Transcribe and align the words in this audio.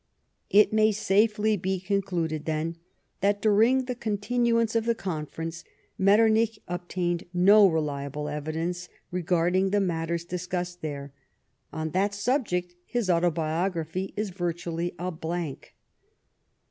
It 0.49 0.73
may 0.73 0.91
safely 0.91 1.55
be 1.57 1.79
concluded, 1.79 2.45
then, 2.45 2.75
that 3.19 3.39
during 3.39 3.85
the 3.85 3.93
continuance 3.93 4.75
of 4.75 4.85
the 4.85 4.95
conference, 4.95 5.63
Metternich 5.95 6.57
obtained 6.67 7.25
no 7.35 7.67
reliable 7.67 8.27
evidence 8.27 8.89
regarding 9.11 9.69
the 9.69 9.79
matters 9.79 10.25
discussed 10.25 10.81
there. 10.81 11.13
On 11.71 11.91
that 11.91 12.15
subject 12.15 12.73
his 12.87 13.11
Autobiography 13.11 14.11
is 14.17 14.31
virtually 14.31 14.95
a 14.97 15.11
blank. 15.11 15.75